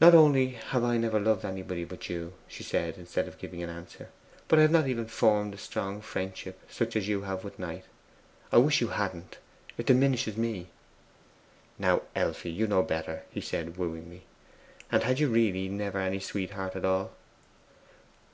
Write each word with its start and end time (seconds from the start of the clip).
'I 0.00 0.06
not 0.06 0.14
only 0.16 0.48
have 0.70 0.82
never 0.82 1.20
loved 1.20 1.44
anybody 1.44 1.84
but 1.84 2.08
you,' 2.08 2.32
she 2.48 2.64
said, 2.64 2.98
instead 2.98 3.28
of 3.28 3.38
giving 3.38 3.62
an 3.62 3.70
answer, 3.70 4.08
'but 4.48 4.58
I 4.58 4.62
have 4.62 4.72
not 4.72 4.88
even 4.88 5.06
formed 5.06 5.54
a 5.54 5.56
strong 5.56 6.00
friendship, 6.00 6.58
such 6.68 6.96
as 6.96 7.06
you 7.06 7.22
have 7.22 7.42
for 7.42 7.52
Knight. 7.56 7.84
I 8.50 8.56
wish 8.56 8.80
you 8.80 8.88
hadn't. 8.88 9.38
It 9.78 9.86
diminishes 9.86 10.36
me.' 10.36 10.70
'Now, 11.78 12.02
Elfride, 12.16 12.56
you 12.56 12.66
know 12.66 12.82
better,' 12.82 13.22
he 13.30 13.40
said 13.40 13.76
wooingly. 13.76 14.22
'And 14.90 15.04
had 15.04 15.20
you 15.20 15.28
really 15.28 15.68
never 15.68 16.00
any 16.00 16.18
sweetheart 16.18 16.74
at 16.74 16.84
all? 16.84 17.12